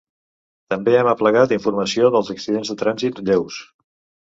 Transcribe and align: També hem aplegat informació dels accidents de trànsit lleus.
També 0.73 0.95
hem 1.01 1.09
aplegat 1.11 1.53
informació 1.59 2.11
dels 2.17 2.33
accidents 2.37 2.73
de 2.75 2.79
trànsit 2.83 3.25
lleus. 3.31 3.63